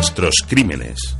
Nuestros 0.00 0.36
crímenes. 0.48 1.14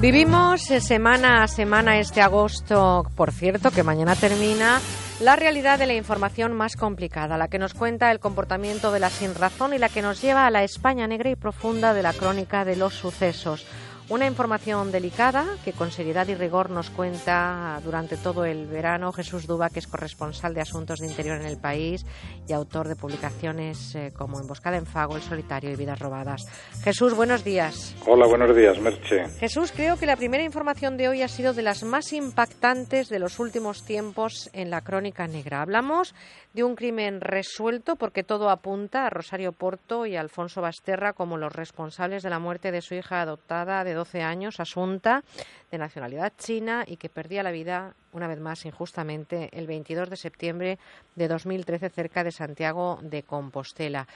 Vivimos 0.00 0.62
semana 0.62 1.42
a 1.42 1.46
semana 1.46 1.98
este 1.98 2.22
agosto, 2.22 3.04
por 3.14 3.30
cierto, 3.30 3.70
que 3.70 3.82
mañana 3.82 4.16
termina, 4.16 4.80
la 5.20 5.36
realidad 5.36 5.78
de 5.78 5.86
la 5.86 5.92
información 5.92 6.54
más 6.54 6.76
complicada, 6.76 7.36
la 7.36 7.48
que 7.48 7.58
nos 7.58 7.74
cuenta 7.74 8.10
el 8.10 8.20
comportamiento 8.20 8.90
de 8.90 9.00
la 9.00 9.10
sinrazón 9.10 9.74
y 9.74 9.78
la 9.78 9.90
que 9.90 10.00
nos 10.00 10.22
lleva 10.22 10.46
a 10.46 10.50
la 10.50 10.64
España 10.64 11.06
negra 11.06 11.28
y 11.28 11.36
profunda 11.36 11.92
de 11.92 12.02
la 12.02 12.14
crónica 12.14 12.64
de 12.64 12.76
los 12.76 12.94
sucesos. 12.94 13.66
Una 14.10 14.26
información 14.26 14.90
delicada 14.90 15.46
que 15.64 15.72
con 15.72 15.92
seriedad 15.92 16.26
y 16.26 16.34
rigor 16.34 16.68
nos 16.68 16.90
cuenta 16.90 17.80
durante 17.84 18.16
todo 18.16 18.44
el 18.44 18.66
verano 18.66 19.12
Jesús 19.12 19.46
Duba, 19.46 19.70
que 19.70 19.78
es 19.78 19.86
corresponsal 19.86 20.52
de 20.52 20.60
Asuntos 20.60 20.98
de 20.98 21.06
Interior 21.06 21.40
en 21.40 21.46
el 21.46 21.58
país 21.58 22.04
y 22.48 22.52
autor 22.52 22.88
de 22.88 22.96
publicaciones 22.96 23.94
eh, 23.94 24.12
como 24.12 24.40
Emboscada 24.40 24.78
en 24.78 24.86
Fago, 24.86 25.14
El 25.14 25.22
Solitario 25.22 25.70
y 25.70 25.76
Vidas 25.76 26.00
Robadas. 26.00 26.44
Jesús, 26.82 27.14
buenos 27.14 27.44
días. 27.44 27.94
Hola, 28.04 28.26
buenos 28.26 28.56
días, 28.56 28.80
Merche. 28.80 29.28
Jesús, 29.38 29.70
creo 29.70 29.96
que 29.96 30.06
la 30.06 30.16
primera 30.16 30.42
información 30.42 30.96
de 30.96 31.06
hoy 31.06 31.22
ha 31.22 31.28
sido 31.28 31.54
de 31.54 31.62
las 31.62 31.84
más 31.84 32.12
impactantes 32.12 33.10
de 33.10 33.20
los 33.20 33.38
últimos 33.38 33.84
tiempos 33.84 34.50
en 34.52 34.70
la 34.70 34.80
crónica 34.80 35.28
negra. 35.28 35.62
Hablamos 35.62 36.16
de 36.52 36.64
un 36.64 36.74
crimen 36.74 37.20
resuelto 37.20 37.94
porque 37.94 38.24
todo 38.24 38.50
apunta 38.50 39.06
a 39.06 39.10
Rosario 39.10 39.52
Porto 39.52 40.04
y 40.04 40.16
a 40.16 40.20
Alfonso 40.20 40.60
Basterra 40.60 41.12
como 41.12 41.36
los 41.36 41.52
responsables 41.52 42.24
de 42.24 42.30
la 42.30 42.40
muerte 42.40 42.72
de 42.72 42.82
su 42.82 42.96
hija 42.96 43.20
adoptada 43.20 43.84
de 43.84 43.99
12 44.00 44.22
años, 44.22 44.60
Asunta, 44.60 45.22
de 45.70 45.76
nacionalidad 45.76 46.32
china 46.38 46.84
y 46.86 46.96
que 46.96 47.10
perdía 47.10 47.42
la 47.42 47.52
vida 47.52 47.94
una 48.12 48.28
vez 48.28 48.40
más 48.40 48.64
injustamente 48.64 49.50
el 49.52 49.66
22 49.66 50.08
de 50.08 50.16
septiembre 50.16 50.78
de 51.16 51.28
2013 51.28 51.90
cerca 51.90 52.24
de 52.24 52.32
Santiago 52.32 52.98
de 53.02 53.22
Compostela. 53.22 54.06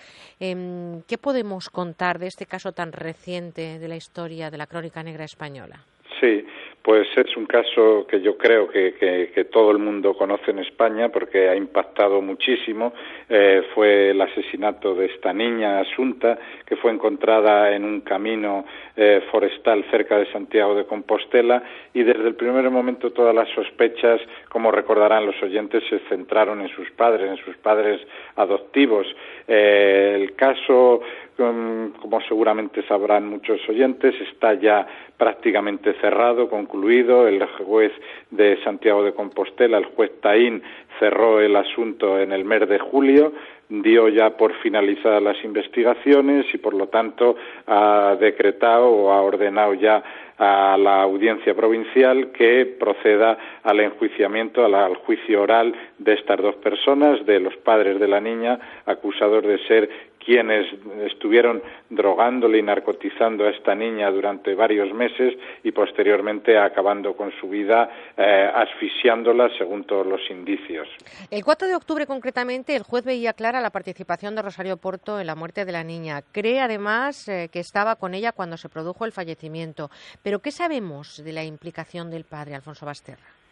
Em, 0.40 1.02
¿Qué 1.02 1.18
podemos 1.18 1.68
contar 1.68 2.18
de 2.18 2.28
este 2.28 2.46
caso 2.46 2.72
tan 2.72 2.92
reciente 2.92 3.78
de 3.78 3.88
la 3.88 3.96
historia 3.96 4.50
de 4.50 4.56
la 4.56 4.66
crónica 4.66 5.02
negra 5.02 5.24
española? 5.24 5.84
Sí, 6.20 6.46
pues 6.84 7.08
es 7.16 7.34
un 7.38 7.46
caso 7.46 8.06
que 8.06 8.20
yo 8.20 8.36
creo 8.36 8.68
que, 8.68 9.48
todo 9.50 9.70
el 9.70 9.78
mundo 9.78 10.14
conoce 10.14 10.50
en 10.50 10.58
España 10.58 11.08
porque 11.08 11.48
ha 11.48 11.56
impactado 11.56 12.20
muchísimo. 12.20 12.92
Eh, 13.26 13.62
fue 13.74 14.10
el 14.10 14.20
asesinato 14.20 14.94
de 14.94 15.06
esta 15.06 15.32
niña 15.32 15.80
Asunta 15.80 16.38
que 16.66 16.76
fue 16.76 16.92
encontrada 16.92 17.74
en 17.74 17.84
un 17.84 18.02
camino 18.02 18.66
eh, 18.96 19.22
forestal 19.30 19.82
cerca 19.90 20.18
de 20.18 20.30
Santiago 20.30 20.74
de 20.74 20.84
Compostela 20.84 21.62
y 21.94 22.02
desde 22.02 22.28
el 22.28 22.34
primer 22.34 22.68
momento 22.68 23.12
todas 23.12 23.34
las 23.34 23.48
sospechas, 23.54 24.20
como 24.50 24.70
recordarán 24.70 25.24
los 25.24 25.42
oyentes, 25.42 25.82
se 25.88 26.00
centraron 26.10 26.60
en 26.60 26.68
sus 26.68 26.90
padres, 26.90 27.30
en 27.30 27.38
sus 27.38 27.56
padres 27.56 27.98
adoptivos. 28.36 29.06
Eh, 29.48 30.18
el 30.20 30.34
caso 30.34 31.00
como 31.36 32.20
seguramente 32.28 32.82
sabrán 32.86 33.28
muchos 33.28 33.60
oyentes, 33.68 34.14
está 34.32 34.54
ya 34.54 34.86
prácticamente 35.16 35.94
cerrado, 36.00 36.48
concluido. 36.48 37.26
El 37.26 37.44
juez 37.46 37.92
de 38.30 38.62
Santiago 38.62 39.02
de 39.02 39.14
Compostela, 39.14 39.78
el 39.78 39.86
juez 39.86 40.20
Taín, 40.20 40.62
cerró 40.98 41.40
el 41.40 41.56
asunto 41.56 42.18
en 42.18 42.32
el 42.32 42.44
mes 42.44 42.68
de 42.68 42.78
julio 42.78 43.32
dio 43.68 44.08
ya 44.08 44.36
por 44.36 44.52
finalizadas 44.60 45.22
las 45.22 45.42
investigaciones 45.44 46.46
y 46.52 46.58
por 46.58 46.74
lo 46.74 46.88
tanto 46.88 47.36
ha 47.66 48.16
decretado 48.20 48.88
o 48.88 49.10
ha 49.10 49.22
ordenado 49.22 49.74
ya 49.74 50.02
a 50.36 50.76
la 50.76 51.02
audiencia 51.02 51.54
provincial 51.54 52.32
que 52.32 52.66
proceda 52.78 53.38
al 53.62 53.80
enjuiciamiento, 53.80 54.64
al 54.64 54.96
juicio 54.96 55.42
oral 55.42 55.74
de 55.98 56.14
estas 56.14 56.40
dos 56.42 56.56
personas, 56.56 57.24
de 57.24 57.38
los 57.38 57.56
padres 57.58 58.00
de 58.00 58.08
la 58.08 58.20
niña, 58.20 58.58
acusados 58.84 59.44
de 59.44 59.58
ser 59.66 59.88
quienes 60.24 60.66
estuvieron 61.06 61.62
drogándole 61.90 62.58
y 62.58 62.62
narcotizando 62.62 63.44
a 63.44 63.50
esta 63.50 63.74
niña 63.74 64.10
durante 64.10 64.54
varios 64.54 64.92
meses 64.92 65.34
y 65.62 65.72
posteriormente 65.72 66.58
acabando 66.58 67.16
con 67.16 67.32
su 67.40 67.48
vida 67.48 67.90
eh, 68.16 68.50
asfixiándola 68.54 69.50
según 69.58 69.84
todos 69.84 70.06
los 70.06 70.20
indicios. 70.30 70.88
El 71.30 71.44
4 71.44 71.68
de 71.68 71.74
octubre 71.74 72.06
concretamente 72.06 72.74
el 72.74 72.82
juez 72.82 73.04
veía 73.04 73.32
clara 73.32 73.60
la 73.60 73.70
participación 73.70 74.34
de 74.34 74.42
Rosario 74.42 74.76
Porto 74.76 75.20
en 75.20 75.26
la 75.26 75.34
muerte 75.34 75.64
de 75.64 75.72
la 75.72 75.84
niña. 75.84 76.22
Cree 76.32 76.60
además 76.60 77.28
eh, 77.28 77.48
que 77.52 77.60
estaba 77.60 77.96
con 77.96 78.14
ella 78.14 78.32
cuando 78.32 78.56
se 78.56 78.68
produjo 78.68 79.04
el 79.04 79.12
fallecimiento. 79.12 79.90
Pero 80.22 80.40
¿qué 80.40 80.50
sabemos 80.50 81.22
de 81.22 81.32
la 81.32 81.44
implicación 81.44 82.10
del 82.10 82.24
padre 82.24 82.54
Alfonso 82.54 82.86
Basterra? 82.86 83.43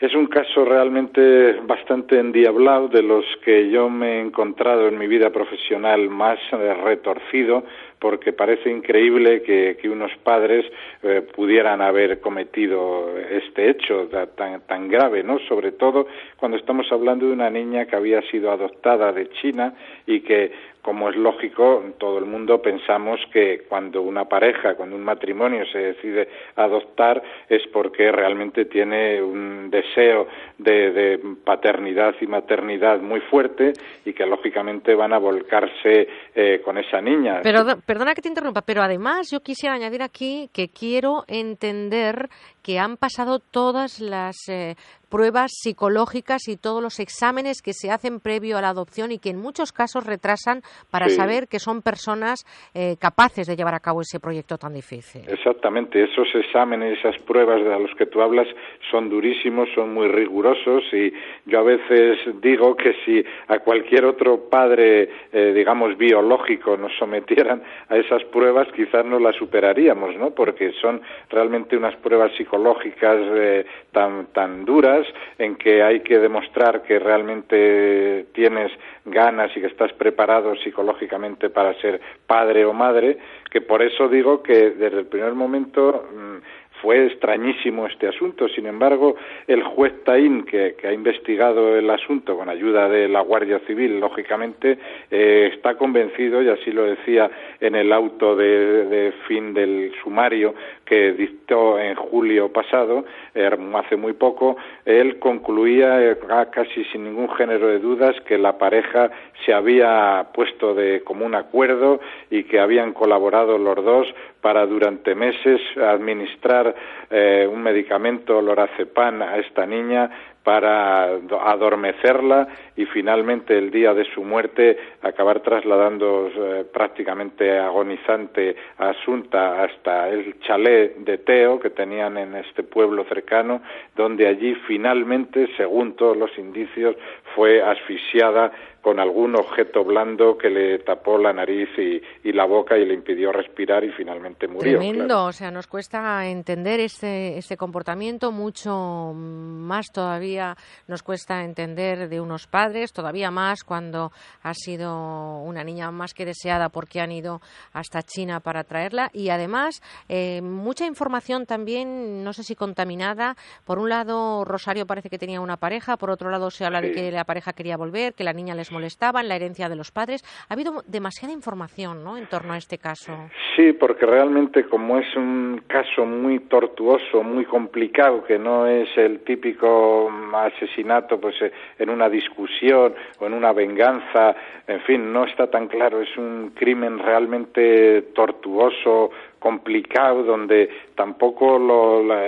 Es 0.00 0.14
un 0.14 0.28
caso 0.28 0.64
realmente 0.64 1.60
bastante 1.66 2.18
endiablado, 2.18 2.88
de 2.88 3.02
los 3.02 3.22
que 3.44 3.68
yo 3.68 3.90
me 3.90 4.16
he 4.16 4.20
encontrado 4.20 4.88
en 4.88 4.98
mi 4.98 5.06
vida 5.06 5.28
profesional 5.28 6.08
más 6.08 6.38
eh, 6.52 6.74
retorcido, 6.82 7.64
porque 8.00 8.32
parece 8.32 8.70
increíble 8.70 9.42
que, 9.42 9.76
unos 9.90 10.12
padres 10.22 10.64
eh, 11.02 11.22
pudieran 11.34 11.82
haber 11.82 12.20
cometido 12.20 13.18
este 13.18 13.70
hecho 13.70 14.08
tan, 14.36 14.60
tan 14.62 14.88
grave, 14.88 15.22
¿no? 15.22 15.38
Sobre 15.40 15.72
todo 15.72 16.06
cuando 16.36 16.56
estamos 16.56 16.90
hablando 16.92 17.26
de 17.26 17.32
una 17.32 17.50
niña 17.50 17.86
que 17.86 17.96
había 17.96 18.22
sido 18.30 18.50
adoptada 18.52 19.12
de 19.12 19.28
China 19.30 19.74
y 20.06 20.20
que 20.20 20.52
como 20.82 21.10
es 21.10 21.16
lógico, 21.16 21.84
todo 21.98 22.18
el 22.18 22.24
mundo 22.24 22.62
pensamos 22.62 23.20
que 23.32 23.64
cuando 23.68 24.00
una 24.02 24.24
pareja, 24.24 24.74
cuando 24.74 24.96
un 24.96 25.02
matrimonio 25.02 25.66
se 25.66 25.78
decide 25.78 26.28
adoptar 26.56 27.22
es 27.48 27.66
porque 27.68 28.10
realmente 28.10 28.64
tiene 28.64 29.22
un 29.22 29.70
deseo 29.70 30.26
de, 30.56 31.20
paternidad 31.44 32.14
y 32.20 32.26
maternidad 32.26 33.00
muy 33.00 33.20
fuerte 33.20 33.72
y 34.04 34.12
que 34.12 34.24
lógicamente 34.24 34.94
van 34.94 35.12
a 35.12 35.18
volcarse 35.18 36.08
eh, 36.34 36.62
con 36.64 36.78
esa 36.78 37.00
niña. 37.00 37.40
Pero 37.42 37.64
perdona 37.90 38.14
que 38.14 38.22
te 38.22 38.28
interrumpa, 38.28 38.62
pero 38.62 38.84
además 38.84 39.26
yo 39.32 39.40
quisiera 39.40 39.74
añadir 39.74 40.00
aquí 40.00 40.48
que 40.52 40.68
quiero 40.68 41.24
entender 41.26 42.30
que 42.62 42.78
han 42.78 42.96
pasado 42.96 43.38
todas 43.38 44.00
las 44.00 44.36
eh, 44.48 44.76
pruebas 45.08 45.50
psicológicas 45.52 46.48
y 46.48 46.56
todos 46.56 46.82
los 46.82 47.00
exámenes 47.00 47.62
que 47.62 47.72
se 47.72 47.90
hacen 47.90 48.20
previo 48.20 48.58
a 48.58 48.60
la 48.60 48.68
adopción 48.68 49.10
y 49.10 49.18
que 49.18 49.30
en 49.30 49.40
muchos 49.40 49.72
casos 49.72 50.06
retrasan 50.06 50.62
para 50.90 51.08
saber 51.08 51.48
que 51.48 51.58
son 51.58 51.82
personas 51.82 52.44
eh, 52.74 52.96
capaces 53.00 53.46
de 53.46 53.56
llevar 53.56 53.74
a 53.74 53.80
cabo 53.80 54.02
ese 54.02 54.20
proyecto 54.20 54.56
tan 54.58 54.72
difícil. 54.72 55.22
Exactamente, 55.26 56.04
esos 56.04 56.28
exámenes, 56.34 56.98
esas 56.98 57.18
pruebas 57.22 57.62
de 57.64 57.78
los 57.80 57.94
que 57.96 58.06
tú 58.06 58.22
hablas 58.22 58.46
son 58.90 59.08
durísimos, 59.08 59.68
son 59.74 59.92
muy 59.92 60.08
rigurosos 60.08 60.84
y 60.92 61.12
yo 61.46 61.58
a 61.58 61.62
veces 61.62 62.18
digo 62.40 62.76
que 62.76 62.94
si 63.04 63.24
a 63.48 63.58
cualquier 63.58 64.04
otro 64.04 64.48
padre, 64.48 65.08
eh, 65.32 65.52
digamos, 65.54 65.96
biológico 65.96 66.76
nos 66.76 66.92
sometieran 66.98 67.62
a 67.88 67.96
esas 67.96 68.22
pruebas, 68.24 68.68
quizás 68.76 69.04
no 69.04 69.18
las 69.18 69.34
superaríamos, 69.36 70.16
¿no? 70.16 70.30
Porque 70.30 70.72
son 70.80 71.00
realmente 71.30 71.76
unas 71.76 71.96
pruebas 71.96 72.30
psicológicas 72.36 72.49
psicológicas 72.50 73.16
eh, 73.36 73.64
tan, 73.92 74.26
tan 74.32 74.64
duras 74.64 75.06
en 75.38 75.54
que 75.54 75.82
hay 75.82 76.00
que 76.00 76.18
demostrar 76.18 76.82
que 76.82 76.98
realmente 76.98 78.26
tienes 78.32 78.72
ganas 79.04 79.56
y 79.56 79.60
que 79.60 79.68
estás 79.68 79.92
preparado 79.92 80.56
psicológicamente 80.56 81.48
para 81.48 81.74
ser 81.80 82.00
padre 82.26 82.64
o 82.64 82.72
madre, 82.72 83.18
que 83.50 83.60
por 83.60 83.82
eso 83.82 84.08
digo 84.08 84.42
que 84.42 84.70
desde 84.70 84.98
el 84.98 85.06
primer 85.06 85.34
momento 85.34 86.08
mm, 86.12 86.60
fue 86.80 87.06
extrañísimo 87.06 87.86
este 87.86 88.08
asunto. 88.08 88.48
Sin 88.48 88.66
embargo, 88.66 89.16
el 89.46 89.62
juez 89.62 89.92
Taín, 90.04 90.44
que, 90.44 90.74
ha 90.84 90.92
investigado 90.92 91.76
el 91.76 91.88
asunto 91.90 92.36
con 92.36 92.48
ayuda 92.48 92.88
de 92.88 93.08
la 93.08 93.20
Guardia 93.20 93.60
Civil, 93.66 94.00
lógicamente, 94.00 94.78
eh, 95.10 95.50
está 95.54 95.76
convencido, 95.76 96.42
y 96.42 96.48
así 96.48 96.70
lo 96.72 96.84
decía 96.84 97.30
en 97.60 97.74
el 97.74 97.92
auto 97.92 98.34
de, 98.34 99.12
fin 99.26 99.54
del 99.54 99.92
sumario 100.02 100.54
que 100.90 101.12
dictó 101.12 101.78
en 101.78 101.94
julio 101.94 102.52
pasado, 102.52 103.04
eh, 103.32 103.48
hace 103.74 103.94
muy 103.94 104.12
poco, 104.12 104.56
él 104.84 105.20
concluía 105.20 106.02
eh, 106.02 106.18
casi 106.50 106.82
sin 106.86 107.04
ningún 107.04 107.30
género 107.30 107.68
de 107.68 107.78
dudas 107.78 108.20
que 108.22 108.36
la 108.36 108.58
pareja 108.58 109.08
se 109.46 109.54
había 109.54 110.26
puesto 110.34 110.74
de 110.74 111.04
común 111.04 111.36
acuerdo 111.36 112.00
y 112.28 112.42
que 112.42 112.58
habían 112.58 112.92
colaborado 112.92 113.56
los 113.56 113.76
dos 113.84 114.08
para 114.40 114.66
durante 114.66 115.14
meses 115.14 115.60
administrar 115.80 116.74
eh, 117.08 117.48
un 117.48 117.62
medicamento, 117.62 118.42
lorazepam, 118.42 119.22
a 119.22 119.38
esta 119.38 119.64
niña 119.66 120.10
para 120.42 121.04
adormecerla 121.04 122.48
y 122.76 122.86
finalmente 122.86 123.58
el 123.58 123.70
día 123.70 123.92
de 123.92 124.04
su 124.14 124.24
muerte 124.24 124.78
acabar 125.02 125.40
trasladando 125.40 126.30
eh, 126.34 126.64
prácticamente 126.72 127.58
agonizante 127.58 128.56
a 128.78 128.90
Asunta 128.90 129.62
hasta 129.62 130.08
el 130.08 130.40
chalet 130.40 130.96
de 130.96 131.18
Teo 131.18 131.60
que 131.60 131.70
tenían 131.70 132.16
en 132.16 132.34
este 132.36 132.62
pueblo 132.62 133.04
cercano, 133.04 133.60
donde 133.96 134.26
allí 134.26 134.54
finalmente, 134.66 135.48
según 135.56 135.94
todos 135.94 136.16
los 136.16 136.36
indicios, 136.38 136.96
fue 137.34 137.62
asfixiada 137.62 138.50
con 138.80 138.98
algún 138.98 139.36
objeto 139.36 139.84
blando 139.84 140.38
que 140.38 140.48
le 140.48 140.78
tapó 140.78 141.18
la 141.18 141.32
nariz 141.32 141.68
y, 141.78 142.32
la 142.32 142.46
boca 142.46 142.78
y 142.78 142.86
le 142.86 142.94
impidió 142.94 143.32
respirar 143.32 143.84
y 143.84 143.90
finalmente 143.90 144.48
murió. 144.48 144.78
Tremendo, 144.78 145.26
o 145.26 145.32
sea, 145.32 145.50
nos 145.50 145.66
cuesta 145.66 146.26
entender 146.26 146.80
este, 146.80 147.36
este 147.36 147.56
comportamiento, 147.56 148.32
mucho 148.32 149.12
más 149.14 149.86
todavía 149.92 150.56
nos 150.86 151.02
cuesta 151.02 151.44
entender 151.44 152.08
de 152.08 152.20
unos 152.20 152.46
padres, 152.46 152.92
todavía 152.92 153.30
más 153.30 153.64
cuando 153.64 154.12
ha 154.42 154.54
sido 154.54 155.40
una 155.40 155.64
niña 155.64 155.90
más 155.90 156.14
que 156.14 156.24
deseada 156.24 156.68
porque 156.68 157.00
han 157.00 157.12
ido 157.12 157.40
hasta 157.72 158.02
China 158.02 158.40
para 158.40 158.64
traerla 158.64 159.10
y 159.12 159.28
además 159.28 159.82
eh, 160.08 160.40
mucha 160.40 160.86
información 160.86 161.46
también, 161.46 162.24
no 162.24 162.32
sé 162.32 162.44
si 162.44 162.54
contaminada. 162.54 163.36
Por 163.64 163.78
un 163.78 163.88
lado, 163.88 164.44
Rosario 164.44 164.86
parece 164.86 165.10
que 165.10 165.18
tenía 165.18 165.40
una 165.40 165.56
pareja, 165.56 165.96
por 165.96 166.10
otro 166.10 166.30
lado 166.30 166.50
se 166.50 166.64
habla 166.64 166.80
de 166.80 166.92
que 166.92 167.10
la 167.10 167.24
pareja 167.24 167.52
quería 167.52 167.76
volver, 167.76 168.14
que 168.14 168.24
la 168.24 168.32
niña 168.32 168.54
les 168.54 168.69
molestaba, 168.70 169.22
la 169.22 169.36
herencia 169.36 169.68
de 169.68 169.76
los 169.76 169.90
padres. 169.90 170.24
Ha 170.48 170.54
habido 170.54 170.82
demasiada 170.86 171.32
información 171.32 172.04
¿no? 172.04 172.16
en 172.16 172.26
torno 172.26 172.52
a 172.52 172.56
este 172.56 172.78
caso. 172.78 173.30
Sí, 173.56 173.72
porque 173.72 174.06
realmente 174.06 174.64
como 174.64 174.98
es 174.98 175.16
un 175.16 175.62
caso 175.66 176.04
muy 176.04 176.40
tortuoso, 176.40 177.22
muy 177.22 177.44
complicado, 177.44 178.24
que 178.24 178.38
no 178.38 178.66
es 178.66 178.88
el 178.96 179.20
típico 179.20 180.10
asesinato 180.34 181.20
pues 181.20 181.34
eh, 181.42 181.52
en 181.78 181.90
una 181.90 182.08
discusión 182.08 182.94
o 183.18 183.26
en 183.26 183.34
una 183.34 183.52
venganza, 183.52 184.34
en 184.66 184.80
fin, 184.82 185.12
no 185.12 185.24
está 185.24 185.48
tan 185.48 185.68
claro, 185.68 186.00
es 186.00 186.16
un 186.16 186.52
crimen 186.54 186.98
realmente 186.98 188.02
tortuoso, 188.14 189.10
complicado, 189.38 190.22
donde 190.22 190.68
tampoco 191.00 191.56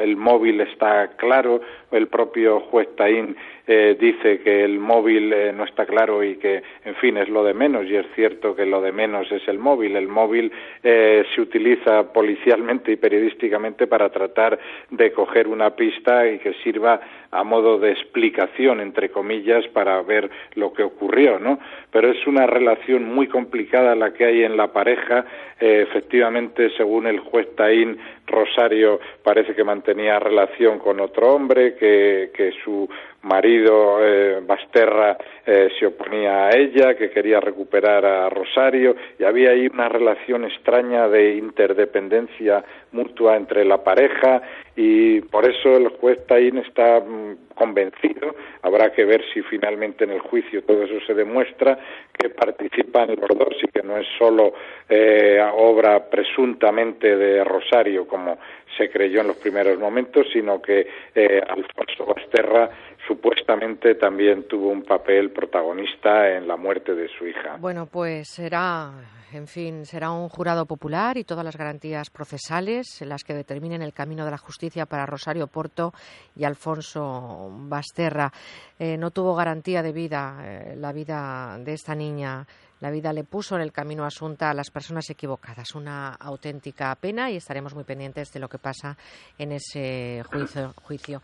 el 0.02 0.16
móvil 0.16 0.62
está 0.62 1.08
claro. 1.18 1.60
El 1.90 2.06
propio 2.06 2.60
juez 2.60 2.88
Taín 2.96 3.36
eh, 3.66 3.98
dice 4.00 4.40
que 4.40 4.64
el 4.64 4.78
móvil 4.78 5.30
eh, 5.30 5.52
no 5.52 5.64
está 5.64 5.84
claro 5.84 6.24
y 6.24 6.36
que, 6.36 6.62
en 6.86 6.94
fin, 6.94 7.18
es 7.18 7.28
lo 7.28 7.44
de 7.44 7.52
menos. 7.52 7.84
Y 7.84 7.96
es 7.96 8.06
cierto 8.14 8.56
que 8.56 8.64
lo 8.64 8.80
de 8.80 8.90
menos 8.90 9.30
es 9.30 9.46
el 9.46 9.58
móvil. 9.58 9.94
El 9.94 10.08
móvil 10.08 10.50
eh, 10.82 11.22
se 11.34 11.40
utiliza 11.42 12.12
policialmente 12.14 12.92
y 12.92 12.96
periodísticamente 12.96 13.86
para 13.86 14.08
tratar 14.08 14.58
de 14.88 15.12
coger 15.12 15.48
una 15.48 15.76
pista 15.76 16.26
y 16.26 16.38
que 16.38 16.54
sirva 16.64 16.98
a 17.30 17.44
modo 17.44 17.78
de 17.78 17.92
explicación, 17.92 18.80
entre 18.80 19.10
comillas, 19.10 19.68
para 19.68 20.00
ver 20.00 20.30
lo 20.54 20.72
que 20.72 20.82
ocurrió, 20.82 21.38
¿no? 21.38 21.58
Pero 21.90 22.10
es 22.10 22.26
una 22.26 22.46
relación 22.46 23.04
muy 23.04 23.26
complicada 23.26 23.94
la 23.94 24.14
que 24.14 24.24
hay 24.24 24.44
en 24.44 24.56
la 24.56 24.72
pareja. 24.72 25.26
efectivamente, 25.60 26.70
según 26.76 27.06
el 27.06 27.20
juez 27.20 27.46
Taín, 27.54 27.96
Rosario 28.32 28.98
parece 29.22 29.54
que 29.54 29.62
mantenía 29.62 30.18
relación 30.18 30.78
con 30.78 30.98
otro 30.98 31.32
hombre, 31.32 31.76
que, 31.76 32.30
que 32.34 32.52
su 32.64 32.88
marido 33.22 33.98
eh, 34.04 34.40
Basterra 34.44 35.16
eh, 35.46 35.68
se 35.78 35.86
oponía 35.86 36.46
a 36.46 36.56
ella, 36.56 36.94
que 36.96 37.10
quería 37.10 37.40
recuperar 37.40 38.04
a 38.04 38.28
Rosario, 38.28 38.96
y 39.18 39.24
había 39.24 39.50
ahí 39.50 39.68
una 39.72 39.88
relación 39.88 40.44
extraña 40.44 41.08
de 41.08 41.36
interdependencia 41.36 42.64
mutua 42.92 43.36
entre 43.36 43.64
la 43.64 43.84
pareja, 43.84 44.42
y 44.76 45.20
por 45.22 45.48
eso 45.48 45.76
el 45.76 45.88
juez 45.88 46.26
Taín 46.26 46.58
está 46.58 47.00
mm, 47.00 47.54
convencido, 47.54 48.34
habrá 48.62 48.92
que 48.92 49.04
ver 49.04 49.22
si 49.32 49.42
finalmente 49.42 50.04
en 50.04 50.10
el 50.10 50.20
juicio 50.20 50.62
todo 50.62 50.84
eso 50.84 51.04
se 51.06 51.14
demuestra, 51.14 51.78
que 52.18 52.30
participan 52.30 53.08
los 53.08 53.38
dos 53.38 53.54
y 53.62 53.68
que 53.68 53.82
no 53.82 53.96
es 53.96 54.06
solo 54.18 54.54
eh, 54.88 55.38
obra 55.54 56.08
presuntamente 56.08 57.16
de 57.16 57.44
Rosario, 57.44 58.06
como 58.06 58.38
se 58.76 58.90
creyó 58.90 59.20
en 59.20 59.28
los 59.28 59.36
primeros 59.36 59.78
momentos, 59.78 60.26
sino 60.32 60.62
que 60.62 60.86
Alfonso 61.46 62.06
Basterra 62.06 62.70
supuestamente 63.06 63.94
también 63.94 64.44
tuvo 64.44 64.68
un 64.68 64.82
papel 64.82 65.30
protagonista 65.30 66.30
en 66.30 66.46
la 66.46 66.56
muerte 66.56 66.94
de 66.94 67.08
su 67.08 67.26
hija. 67.26 67.56
Bueno, 67.58 67.86
pues 67.86 68.28
será, 68.28 68.92
en 69.32 69.46
fin, 69.46 69.84
será 69.84 70.10
un 70.10 70.28
jurado 70.28 70.66
popular 70.66 71.16
y 71.16 71.24
todas 71.24 71.44
las 71.44 71.56
garantías 71.56 72.10
procesales 72.10 73.00
las 73.02 73.24
que 73.24 73.34
determinen 73.34 73.82
el 73.82 73.92
camino 73.92 74.24
de 74.24 74.30
la 74.30 74.38
justicia 74.38 74.86
para 74.86 75.06
Rosario 75.06 75.46
Porto 75.46 75.92
y 76.36 76.44
Alfonso 76.44 77.50
Basterra. 77.50 78.30
Eh, 78.78 78.96
no 78.96 79.10
tuvo 79.10 79.34
garantía 79.34 79.82
de 79.82 79.92
vida 79.92 80.38
eh, 80.44 80.76
la 80.76 80.92
vida 80.92 81.58
de 81.58 81.72
esta 81.72 81.94
niña 81.94 82.46
la 82.82 82.90
vida 82.90 83.12
le 83.12 83.22
puso 83.22 83.54
en 83.54 83.62
el 83.62 83.70
camino 83.70 84.04
asunta 84.04 84.50
a 84.50 84.54
las 84.54 84.72
personas 84.72 85.08
equivocadas. 85.08 85.76
Una 85.76 86.14
auténtica 86.14 86.92
pena 86.96 87.30
y 87.30 87.36
estaremos 87.36 87.76
muy 87.76 87.84
pendientes 87.84 88.32
de 88.32 88.40
lo 88.40 88.48
que 88.48 88.58
pasa 88.58 88.98
en 89.38 89.52
ese 89.52 90.24
juicio. 90.82 91.22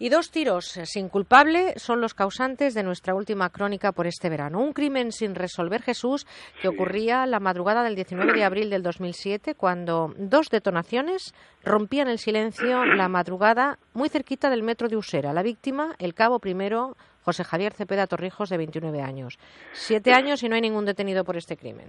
Y 0.00 0.08
dos 0.08 0.32
tiros 0.32 0.80
sin 0.82 1.08
culpable 1.08 1.74
son 1.76 2.00
los 2.00 2.12
causantes 2.12 2.74
de 2.74 2.82
nuestra 2.82 3.14
última 3.14 3.50
crónica 3.50 3.92
por 3.92 4.08
este 4.08 4.28
verano. 4.28 4.58
Un 4.58 4.72
crimen 4.72 5.12
sin 5.12 5.36
resolver 5.36 5.80
Jesús 5.80 6.26
que 6.60 6.66
ocurría 6.66 7.24
la 7.26 7.38
madrugada 7.38 7.84
del 7.84 7.94
19 7.94 8.32
de 8.32 8.44
abril 8.44 8.68
del 8.68 8.82
2007 8.82 9.54
cuando 9.54 10.12
dos 10.18 10.48
detonaciones 10.50 11.34
rompían 11.62 12.08
el 12.08 12.18
silencio 12.18 12.84
la 12.84 13.08
madrugada 13.08 13.78
muy 13.94 14.08
cerquita 14.08 14.50
del 14.50 14.64
metro 14.64 14.88
de 14.88 14.96
Usera. 14.96 15.32
La 15.32 15.44
víctima, 15.44 15.94
el 16.00 16.14
cabo 16.14 16.40
primero 16.40 16.96
José 17.26 17.42
Javier 17.42 17.72
Cepeda 17.72 18.06
Torrijos, 18.06 18.50
de 18.50 18.56
29 18.56 19.02
años. 19.02 19.36
Siete 19.72 20.12
años 20.12 20.44
y 20.44 20.48
no 20.48 20.54
hay 20.54 20.60
ningún 20.60 20.84
detenido 20.84 21.24
por 21.24 21.36
este 21.36 21.56
crimen. 21.56 21.88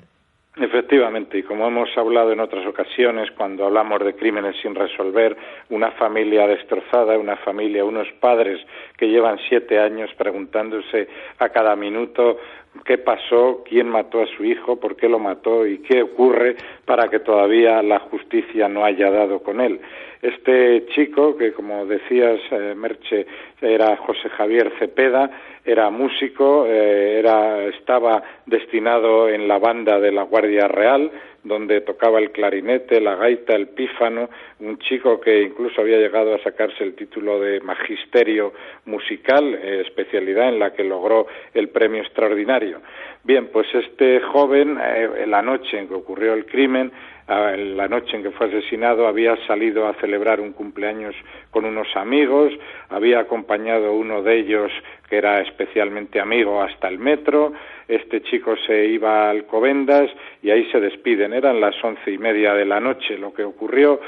Efectivamente, 0.56 1.38
y 1.38 1.44
como 1.44 1.68
hemos 1.68 1.95
hablado 1.95 2.31
en 2.31 2.39
otras 2.39 2.66
ocasiones, 2.66 3.30
cuando 3.38 3.66
hablamos 3.66 4.04
de 4.04 4.16
crímenes 4.16 4.56
sin 4.60 4.74
resolver, 4.74 5.38
una 5.69 5.92
familia 5.92 6.48
destrozada, 6.48 7.19
una 7.19 7.38
familia, 7.38 7.86
unos 7.86 8.07
padres 8.19 8.60
que 8.98 9.07
llevan 9.07 9.38
siete 9.48 9.78
años 9.78 10.10
preguntándose 10.18 11.07
a 11.38 11.50
cada 11.50 11.75
minuto 11.75 12.39
qué 12.83 12.97
pasó, 12.97 13.63
quién 13.68 13.89
mató 13.89 14.21
a 14.21 14.27
su 14.27 14.44
hijo, 14.44 14.77
por 14.77 14.95
qué 14.95 15.07
lo 15.07 15.19
mató 15.19 15.65
y 15.65 15.79
qué 15.79 16.01
ocurre 16.01 16.56
para 16.85 17.07
que 17.09 17.19
todavía 17.19 17.81
la 17.81 18.00
justicia 18.00 18.68
no 18.68 18.83
haya 18.83 19.09
dado 19.12 19.39
con 19.39 19.62
él. 19.62 19.79
Este 20.21 20.88
chico, 20.88 21.38
que 21.38 21.53
como 21.53 21.85
decías, 21.85 22.39
eh, 22.51 22.74
Merche, 22.75 23.27
era 23.62 23.95
José 23.97 24.29
Javier 24.29 24.71
Cepeda, 24.79 25.29
era 25.63 25.89
músico, 25.89 26.65
eh, 26.65 27.19
era, 27.19 27.63
estaba 27.65 28.24
destinado 28.45 29.29
en 29.29 29.47
la 29.47 29.59
banda 29.59 30.00
de 30.00 30.12
la 30.12 30.24
Guardia 30.24 30.68
Real, 30.68 31.12
donde 31.48 31.82
tocaba 31.82 32.20
el 32.20 32.32
clarinete, 32.32 33.00
la 33.02 33.16
gaita, 33.16 33.56
el 33.56 33.70
pífano, 33.70 34.30
un 34.60 34.78
chico 34.80 35.20
que 35.20 35.42
incluso 35.42 35.82
había 35.82 35.98
llegado 35.98 36.36
a 36.36 36.44
sacarse 36.44 36.84
el 36.84 36.96
título 36.96 37.40
de 37.40 37.60
magisterio 37.62 38.54
musical, 38.86 39.54
eh, 39.56 39.84
especialidad 39.86 40.50
en 40.50 40.60
la 40.60 40.74
que 40.74 40.84
logró 40.84 41.28
el 41.54 41.70
premio 41.70 42.02
extraordinario. 42.02 42.82
Bien, 43.24 43.48
pues 43.48 43.68
este 43.74 44.20
joven, 44.22 44.78
en 44.80 45.32
la 45.32 45.42
noche 45.42 45.78
en 45.78 45.88
que 45.88 45.94
ocurrió 45.94 46.34
el 46.34 46.46
crimen, 46.46 46.92
la 47.27 47.88
noche 47.89 48.15
en 48.15 48.24
que 48.24 48.31
fue 48.31 48.47
asesinado 48.47 49.06
había 49.06 49.35
salido 49.47 49.88
a 49.88 49.94
celebrar 49.95 50.39
un 50.39 50.53
cumpleaños 50.53 51.13
con 51.51 51.65
unos 51.65 51.88
amigos, 51.95 52.53
había 52.89 53.19
acompañado 53.19 53.94
uno 53.94 54.21
de 54.24 54.39
ellos 54.39 54.71
que 55.09 55.18
era 55.18 55.41
especialmente 55.41 56.19
amigo 56.19 56.62
hasta 56.62 56.88
el 56.88 57.00
metro, 57.00 57.53
este 57.88 58.22
chico 58.22 58.55
se 58.65 58.86
iba 58.86 59.25
a 59.25 59.29
Alcobendas 59.29 60.10
y 60.41 60.51
ahí 60.51 60.69
se 60.72 60.79
despiden, 60.79 61.34
eran 61.34 61.60
las 61.60 61.75
once 61.84 62.12
y 62.12 62.17
media 62.17 62.53
de 62.53 62.65
la 62.65 62.79
noche, 62.79 63.17
lo 63.17 63.34
que 63.34 63.43
ocurrió 63.43 64.00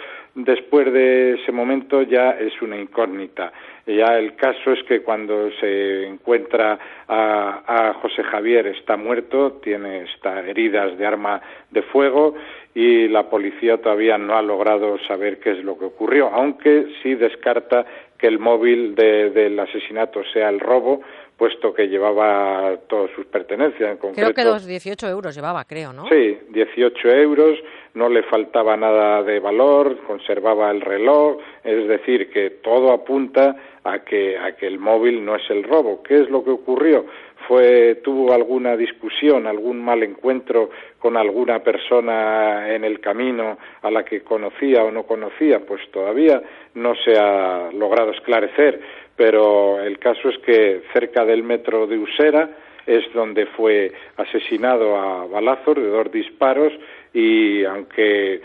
después 0.44 0.92
de 0.92 1.36
ese 1.36 1.52
momento 1.52 2.02
ya 2.02 2.32
es 2.32 2.62
una 2.62 2.78
incógnita. 2.78 3.52
Ya 3.86 4.18
el 4.20 4.36
caso 4.36 4.72
es 4.72 4.84
que 4.84 5.02
cuando 5.02 5.50
se 5.60 6.08
encuentra 6.08 6.78
a, 7.08 7.64
a 7.66 7.94
José 7.96 8.24
Javier 8.24 8.68
está 8.68 8.98
muerto, 8.98 9.54
tiene 9.64 10.04
está 10.04 10.42
heridas 10.42 10.98
de 10.98 11.06
arma 11.06 11.42
de 11.72 11.82
fuego 11.82 12.36
y 12.76 13.08
la 13.08 13.30
policía 13.30 13.78
todavía 13.78 14.18
no 14.18 14.36
ha 14.36 14.42
logrado 14.42 14.98
saber 15.08 15.40
qué 15.40 15.52
es 15.52 15.64
lo 15.64 15.78
que 15.78 15.86
ocurrió, 15.86 16.28
aunque 16.28 16.88
sí 17.02 17.16
descarta 17.16 17.86
que 18.18 18.28
el 18.28 18.38
móvil 18.38 18.96
del 18.96 19.60
asesinato 19.60 20.22
sea 20.34 20.50
el 20.50 20.60
robo, 20.60 21.02
puesto 21.38 21.74
que 21.74 21.88
llevaba 21.88 22.78
todas 22.88 23.10
sus 23.16 23.26
pertenencias. 23.28 23.92
En 23.92 23.98
concreto, 23.98 24.34
creo 24.34 24.34
que 24.34 24.44
los 24.44 24.66
18 24.66 25.08
euros 25.08 25.34
llevaba, 25.34 25.64
creo, 25.64 25.94
¿no? 25.94 26.08
Sí, 26.10 26.38
18 26.50 27.10
euros, 27.10 27.58
no 27.94 28.10
le 28.10 28.24
faltaba 28.24 28.78
nada 28.78 29.24
de 29.24 29.40
valor, 29.40 29.98
conservaba 30.06 30.72
el 30.72 30.82
reloj, 30.82 31.38
es 31.64 31.88
decir, 31.88 32.30
que 32.30 32.50
todo 32.62 32.92
apunta 32.92 33.56
a 33.84 34.00
que, 34.00 34.38
a 34.38 34.56
que 34.56 34.68
el 34.68 34.80
móvil 34.80 35.24
no 35.24 35.36
es 35.36 35.50
el 35.50 35.64
robo. 35.64 36.04
¿Qué 36.04 36.22
es 36.22 36.30
lo 36.30 36.44
que 36.44 36.52
ocurrió? 36.52 37.06
Fue, 37.48 37.96
tuvo 38.04 38.34
alguna 38.34 38.78
discusión, 38.78 39.48
algún 39.48 39.84
mal 39.84 40.04
encuentro 40.04 40.70
con 41.00 41.18
alguna 41.18 41.60
persona 41.60 42.74
en 42.74 42.84
el 42.84 43.00
camino 43.00 43.58
a 43.82 43.90
la 43.90 44.04
que 44.04 44.22
conocía 44.22 44.84
o 44.84 44.92
no 44.92 45.04
conocía, 45.04 45.60
pues 45.66 45.82
todavía 45.92 46.42
no 46.76 46.94
se 46.96 47.18
ha 47.18 47.72
logrado 47.74 48.12
esclarecer, 48.12 48.80
pero 49.16 49.82
el 49.82 49.98
caso 49.98 50.30
es 50.30 50.38
que 50.40 50.84
cerca 50.94 51.26
del 51.26 51.44
metro 51.44 51.88
de 51.88 51.98
Usera 51.98 52.50
es 52.86 53.12
donde 53.14 53.46
fue 53.46 53.92
asesinado 54.18 54.96
a 54.96 55.26
balazos 55.28 55.76
de 55.76 55.88
dos 55.88 56.12
disparos 56.12 56.74
y 57.14 57.64
aunque 57.66 58.42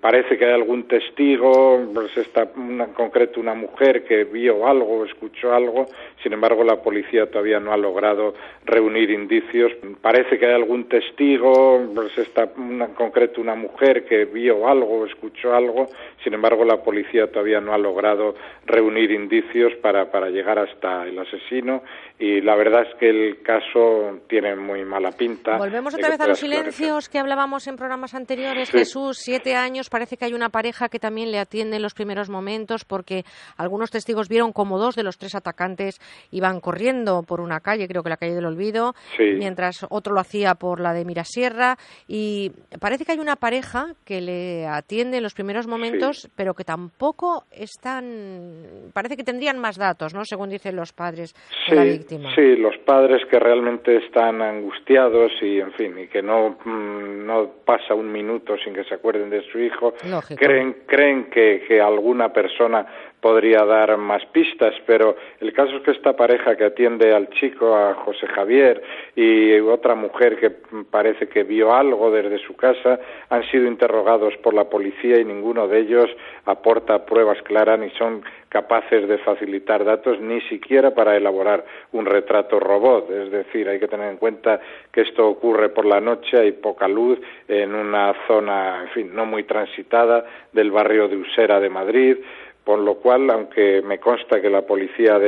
parece 0.00 0.36
que 0.38 0.46
hay 0.46 0.52
algún 0.52 0.88
testigo, 0.88 1.80
pues 1.92 2.16
está 2.16 2.48
en 2.56 2.92
concreto 2.94 3.40
una 3.40 3.54
mujer 3.54 4.04
que 4.04 4.24
vio 4.24 4.66
algo, 4.66 5.04
escuchó 5.04 5.52
algo, 5.52 5.86
sin 6.22 6.32
embargo 6.32 6.64
la 6.64 6.76
policía 6.76 7.30
todavía 7.30 7.60
no 7.60 7.72
ha 7.72 7.76
logrado 7.76 8.34
reunir 8.64 9.10
indicios. 9.10 9.72
Parece 10.00 10.38
que 10.38 10.46
hay 10.46 10.54
algún 10.54 10.88
testigo, 10.88 11.80
pues 11.94 12.16
está 12.18 12.50
en 12.56 12.94
concreto 12.94 13.40
una 13.40 13.54
mujer 13.54 14.04
que 14.04 14.24
vio 14.24 14.68
algo, 14.68 15.06
escuchó 15.06 15.54
algo, 15.54 15.88
sin 16.22 16.34
embargo 16.34 16.64
la 16.64 16.82
policía 16.82 17.30
todavía 17.30 17.60
no 17.60 17.72
ha 17.72 17.78
logrado 17.78 18.34
reunir 18.66 19.10
indicios 19.10 19.72
para, 19.82 20.10
para 20.10 20.30
llegar 20.30 20.58
hasta 20.58 21.06
el 21.06 21.18
asesino 21.18 21.82
y 22.20 22.42
la 22.42 22.54
verdad 22.54 22.82
es 22.86 22.94
que 22.96 23.08
el 23.08 23.42
caso 23.42 24.20
tiene 24.28 24.54
muy 24.54 24.84
mala 24.84 25.10
pinta. 25.10 25.56
Volvemos 25.56 25.94
otra 25.94 26.10
vez 26.10 26.20
a 26.20 26.26
los 26.26 26.38
silencios 26.38 27.08
que 27.08 27.18
hablábamos 27.18 27.66
en 27.66 27.76
programas 27.76 28.14
anteriores. 28.14 28.70
Jesús, 28.70 29.16
siete 29.18 29.49
años, 29.54 29.90
parece 29.90 30.16
que 30.16 30.24
hay 30.24 30.34
una 30.34 30.48
pareja 30.48 30.88
que 30.88 30.98
también 30.98 31.30
le 31.30 31.38
atiende 31.38 31.76
en 31.76 31.82
los 31.82 31.94
primeros 31.94 32.28
momentos 32.28 32.84
porque 32.84 33.24
algunos 33.56 33.90
testigos 33.90 34.28
vieron 34.28 34.52
como 34.52 34.78
dos 34.78 34.94
de 34.96 35.02
los 35.02 35.18
tres 35.18 35.34
atacantes 35.34 36.00
iban 36.30 36.60
corriendo 36.60 37.22
por 37.22 37.40
una 37.40 37.60
calle, 37.60 37.88
creo 37.88 38.02
que 38.02 38.10
la 38.10 38.16
calle 38.16 38.34
del 38.34 38.46
Olvido, 38.46 38.94
mientras 39.18 39.86
otro 39.90 40.14
lo 40.14 40.20
hacía 40.20 40.54
por 40.54 40.80
la 40.80 40.92
de 40.92 41.04
Mirasierra 41.04 41.76
y 42.06 42.52
parece 42.80 43.04
que 43.04 43.12
hay 43.12 43.18
una 43.18 43.36
pareja 43.36 43.94
que 44.04 44.20
le 44.20 44.66
atiende 44.66 45.18
en 45.18 45.22
los 45.22 45.34
primeros 45.34 45.66
momentos, 45.66 46.30
pero 46.36 46.54
que 46.54 46.64
tampoco 46.64 47.44
están, 47.50 48.90
parece 48.92 49.16
que 49.16 49.24
tendrían 49.24 49.58
más 49.58 49.76
datos, 49.76 50.14
¿no? 50.14 50.24
Según 50.24 50.50
dicen 50.50 50.76
los 50.76 50.92
padres 50.92 51.34
de 51.68 51.76
la 51.76 51.84
víctima. 51.84 52.34
Sí, 52.34 52.56
los 52.56 52.76
padres 52.78 53.22
que 53.30 53.38
realmente 53.38 53.96
están 54.04 54.42
angustiados 54.42 55.32
y, 55.40 55.60
en 55.60 55.72
fin, 55.72 55.98
y 55.98 56.08
que 56.08 56.22
no, 56.22 56.58
mm, 56.64 57.26
no 57.26 57.50
pasa 57.64 57.94
un 57.94 58.10
minuto 58.10 58.56
sin 58.64 58.74
que 58.74 58.84
se 58.84 58.94
acuerden 58.94 59.29
de 59.30 59.42
su 59.50 59.58
hijo, 59.58 59.94
creen, 60.36 60.76
creen 60.86 61.30
que, 61.30 61.64
que 61.66 61.80
alguna 61.80 62.32
persona 62.32 62.86
podría 63.20 63.64
dar 63.64 63.96
más 63.96 64.24
pistas, 64.26 64.74
pero 64.86 65.16
el 65.40 65.52
caso 65.52 65.76
es 65.76 65.82
que 65.82 65.90
esta 65.90 66.14
pareja 66.14 66.56
que 66.56 66.64
atiende 66.64 67.14
al 67.14 67.28
chico, 67.30 67.76
a 67.76 67.94
José 67.94 68.26
Javier, 68.26 68.82
y 69.14 69.58
otra 69.60 69.94
mujer 69.94 70.38
que 70.38 70.50
parece 70.90 71.28
que 71.28 71.44
vio 71.44 71.74
algo 71.74 72.10
desde 72.10 72.38
su 72.38 72.56
casa, 72.56 72.98
han 73.28 73.44
sido 73.50 73.66
interrogados 73.66 74.36
por 74.38 74.54
la 74.54 74.64
policía 74.64 75.18
y 75.18 75.24
ninguno 75.24 75.68
de 75.68 75.80
ellos 75.80 76.10
aporta 76.46 77.04
pruebas 77.04 77.40
claras 77.42 77.78
ni 77.78 77.90
son 77.90 78.22
capaces 78.48 79.06
de 79.06 79.18
facilitar 79.18 79.84
datos 79.84 80.20
ni 80.20 80.40
siquiera 80.42 80.92
para 80.92 81.16
elaborar 81.16 81.64
un 81.92 82.04
retrato 82.04 82.58
robot. 82.58 83.08
Es 83.10 83.30
decir, 83.30 83.68
hay 83.68 83.78
que 83.78 83.86
tener 83.86 84.10
en 84.10 84.16
cuenta 84.16 84.60
que 84.92 85.02
esto 85.02 85.28
ocurre 85.28 85.68
por 85.68 85.86
la 85.86 86.00
noche, 86.00 86.36
hay 86.36 86.52
poca 86.52 86.88
luz 86.88 87.18
en 87.46 87.74
una 87.74 88.12
zona, 88.26 88.82
en 88.82 88.88
fin, 88.88 89.14
no 89.14 89.24
muy 89.24 89.44
transitada 89.44 90.24
del 90.52 90.72
barrio 90.72 91.06
de 91.06 91.16
Usera 91.16 91.60
de 91.60 91.70
Madrid 91.70 92.16
con 92.64 92.84
lo 92.84 92.96
cual, 92.96 93.30
aunque 93.30 93.82
me 93.82 93.98
consta 93.98 94.40
que 94.40 94.50
la 94.50 94.62
Policía 94.62 95.18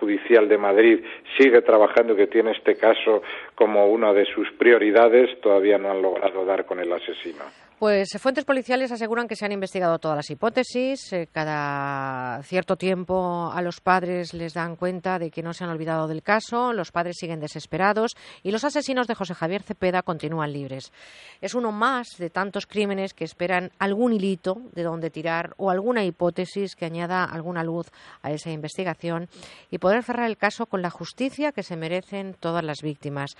Judicial 0.00 0.48
de 0.48 0.58
Madrid 0.58 1.00
sigue 1.38 1.62
trabajando 1.62 2.14
y 2.14 2.16
que 2.16 2.26
tiene 2.26 2.52
este 2.52 2.76
caso 2.76 3.22
como 3.54 3.86
una 3.86 4.12
de 4.12 4.26
sus 4.26 4.50
prioridades, 4.52 5.40
todavía 5.40 5.78
no 5.78 5.90
han 5.90 6.02
logrado 6.02 6.44
dar 6.44 6.66
con 6.66 6.80
el 6.80 6.92
asesino. 6.92 7.44
Pues 7.80 8.10
fuentes 8.18 8.44
policiales 8.44 8.92
aseguran 8.92 9.26
que 9.26 9.36
se 9.36 9.46
han 9.46 9.52
investigado 9.52 9.98
todas 9.98 10.14
las 10.14 10.28
hipótesis. 10.28 11.14
Eh, 11.14 11.30
cada 11.32 12.42
cierto 12.42 12.76
tiempo 12.76 13.50
a 13.50 13.62
los 13.62 13.80
padres 13.80 14.34
les 14.34 14.52
dan 14.52 14.76
cuenta 14.76 15.18
de 15.18 15.30
que 15.30 15.42
no 15.42 15.54
se 15.54 15.64
han 15.64 15.70
olvidado 15.70 16.06
del 16.06 16.22
caso. 16.22 16.74
Los 16.74 16.92
padres 16.92 17.16
siguen 17.18 17.40
desesperados 17.40 18.18
y 18.42 18.50
los 18.50 18.64
asesinos 18.64 19.06
de 19.06 19.14
José 19.14 19.32
Javier 19.32 19.62
Cepeda 19.62 20.02
continúan 20.02 20.52
libres. 20.52 20.92
Es 21.40 21.54
uno 21.54 21.72
más 21.72 22.18
de 22.18 22.28
tantos 22.28 22.66
crímenes 22.66 23.14
que 23.14 23.24
esperan 23.24 23.72
algún 23.78 24.12
hilito 24.12 24.60
de 24.74 24.82
donde 24.82 25.08
tirar 25.08 25.54
o 25.56 25.70
alguna 25.70 26.04
hipótesis 26.04 26.76
que 26.76 26.84
añada 26.84 27.24
alguna 27.24 27.64
luz 27.64 27.86
a 28.20 28.30
esa 28.30 28.50
investigación 28.50 29.30
y 29.70 29.78
poder 29.78 30.02
cerrar 30.02 30.28
el 30.28 30.36
caso 30.36 30.66
con 30.66 30.82
la 30.82 30.90
justicia 30.90 31.52
que 31.52 31.62
se 31.62 31.76
merecen 31.76 32.36
todas 32.38 32.62
las 32.62 32.82
víctimas. 32.82 33.38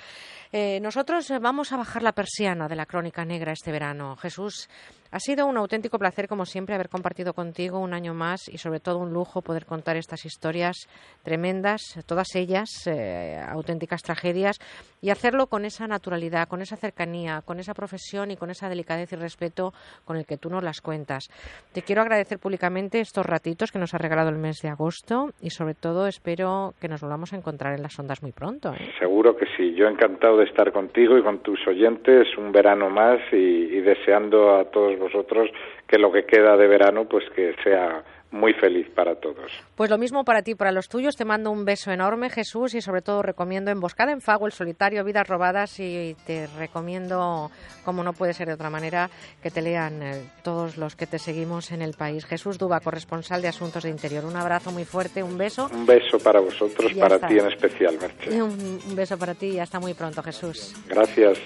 Eh, 0.51 0.81
nosotros 0.81 1.31
vamos 1.43 1.73
a 1.73 1.77
bajar 1.77 2.03
la 2.03 2.13
persiana 2.13 2.69
de 2.69 2.77
la 2.77 2.87
crónica 2.87 3.27
negra 3.27 3.53
este 3.53 3.71
verano. 3.71 4.17
Jesús, 4.31 4.69
ha 5.13 5.19
sido 5.19 5.47
un 5.47 5.57
auténtico 5.57 5.99
placer, 5.99 6.29
como 6.29 6.45
siempre, 6.45 6.75
haber 6.75 6.89
compartido 6.89 7.35
contigo 7.35 7.81
un 7.81 7.95
año 7.95 8.15
más 8.15 8.49
y, 8.49 8.59
sobre 8.59 8.79
todo, 8.79 8.99
un 8.99 9.13
lujo 9.13 9.43
poder 9.43 9.67
contar 9.67 9.97
estas 9.97 10.25
historias 10.25 10.89
tremendas, 11.25 11.83
todas 12.07 12.35
ellas 12.37 12.69
eh, 12.87 13.41
auténticas 13.49 14.03
tragedias, 14.03 14.59
y 15.03 15.11
hacerlo 15.11 15.49
con 15.49 15.65
esa 15.65 15.89
naturalidad, 15.89 16.47
con 16.47 16.63
esa 16.63 16.77
cercanía, 16.77 17.43
con 17.45 17.59
esa 17.59 17.75
profesión 17.75 18.31
y 18.31 18.37
con 18.37 18.51
esa 18.51 18.69
delicadeza 18.69 19.17
y 19.17 19.19
respeto 19.19 19.73
con 20.05 20.17
el 20.17 20.27
que 20.27 20.37
tú 20.37 20.49
nos 20.49 20.63
las 20.63 20.81
cuentas. 20.81 21.29
Te 21.73 21.83
quiero 21.83 22.03
agradecer 22.03 22.39
públicamente 22.39 23.01
estos 23.01 23.27
ratitos 23.27 23.73
que 23.73 23.79
nos 23.79 23.95
ha 23.95 23.99
regalado 23.99 24.29
el 24.29 24.39
mes 24.39 24.59
de 24.63 24.69
agosto 24.69 25.31
y, 25.41 25.51
sobre 25.51 25.75
todo, 25.75 26.07
espero 26.07 26.75
que 26.81 26.89
nos 26.89 27.01
volvamos 27.01 27.33
a 27.33 27.37
encontrar 27.37 27.75
en 27.75 27.83
las 27.83 27.99
ondas 27.99 28.23
muy 28.23 28.33
pronto. 28.33 28.73
¿eh? 28.75 28.93
Seguro 28.99 29.37
que 29.37 29.47
sí. 29.57 29.75
Yo 29.75 29.89
encantado 29.89 30.37
de 30.37 30.45
estar 30.45 30.73
contigo 30.73 31.19
y 31.19 31.23
con 31.23 31.41
tus 31.41 31.67
oyentes 31.67 32.29
un 32.39 32.53
verano 32.53 32.91
más 32.91 33.19
y 33.33 33.81
deseando 33.81 34.55
a 34.55 34.65
todos 34.67 35.00
vosotros 35.01 35.51
que 35.89 35.99
lo 35.99 36.13
que 36.13 36.25
queda 36.25 36.57
de 36.57 36.69
verano 36.69 37.07
pues 37.07 37.25
que 37.35 37.55
sea 37.65 38.05
muy 38.33 38.53
feliz 38.55 38.89
para 38.95 39.17
todos. 39.17 39.51
Pues 39.75 39.91
lo 39.91 39.99
mismo 39.99 40.25
para 40.25 40.43
ti, 40.43 40.55
para 40.55 40.73
los 40.73 40.89
tuyos. 40.89 41.17
Te 41.17 41.25
mando 41.25 41.51
un 41.51 41.65
beso 41.65 41.91
enorme, 41.91 42.31
Jesús, 42.31 42.75
y 42.75 42.81
sobre 42.81 43.03
todo 43.03 43.23
recomiendo 43.23 43.71
Emboscada 43.71 44.13
en 44.13 44.21
Fago, 44.21 44.47
El 44.47 44.53
Solitario, 44.53 45.05
Vidas 45.05 45.27
Robadas, 45.27 45.81
y 45.81 46.17
te 46.27 46.47
recomiendo, 46.59 47.51
como 47.85 48.05
no 48.05 48.13
puede 48.13 48.33
ser 48.33 48.47
de 48.47 48.55
otra 48.55 48.71
manera, 48.71 49.11
que 49.43 49.51
te 49.51 49.63
lean 49.63 50.03
eh, 50.03 50.23
todos 50.43 50.77
los 50.77 50.95
que 50.95 51.07
te 51.07 51.19
seguimos 51.19 51.73
en 51.73 51.83
el 51.83 51.95
país. 51.95 52.25
Jesús 52.25 52.59
Duba, 52.59 52.81
corresponsal 52.81 53.43
de 53.43 53.49
Asuntos 53.49 53.83
de 53.83 53.91
Interior. 53.91 54.25
Un 54.25 54.37
abrazo 54.37 54.71
muy 54.71 54.85
fuerte, 54.85 55.23
un 55.23 55.37
beso. 55.37 55.69
Un 55.73 55.87
beso 55.87 56.19
para 56.19 56.41
vosotros, 56.41 56.93
para 56.95 57.19
ti 57.27 57.39
en 57.39 57.47
especial, 57.49 57.99
Un, 58.31 58.81
un 58.89 58.97
beso 58.97 59.19
para 59.19 59.35
ti 59.35 59.49
y 59.49 59.59
hasta 59.59 59.81
muy 59.81 59.95
pronto, 59.95 60.23
Jesús. 60.23 60.75
Gracias. 60.89 61.41